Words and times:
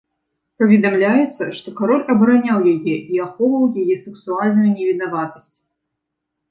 Паведамляецца, 0.61 1.43
што 1.59 1.67
кароль 1.81 2.03
абараняў 2.13 2.59
яе 2.73 2.97
і 3.17 3.23
ахоўваў 3.27 3.69
яе 3.83 3.95
сэксуальную 4.07 4.69
невінаватасць. 4.77 5.57